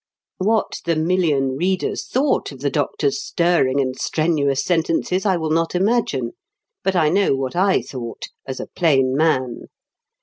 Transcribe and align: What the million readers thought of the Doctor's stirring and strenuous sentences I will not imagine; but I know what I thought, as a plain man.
What 0.39 0.81
the 0.85 0.95
million 0.95 1.49
readers 1.57 2.07
thought 2.07 2.51
of 2.51 2.61
the 2.61 2.71
Doctor's 2.71 3.21
stirring 3.23 3.79
and 3.79 3.95
strenuous 3.95 4.63
sentences 4.65 5.27
I 5.27 5.37
will 5.37 5.51
not 5.51 5.75
imagine; 5.75 6.31
but 6.83 6.95
I 6.95 7.09
know 7.09 7.35
what 7.35 7.55
I 7.55 7.83
thought, 7.83 8.29
as 8.47 8.59
a 8.59 8.65
plain 8.75 9.15
man. 9.15 9.65